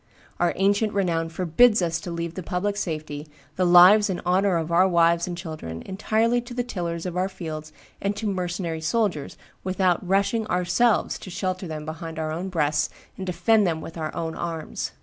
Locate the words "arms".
14.33-14.91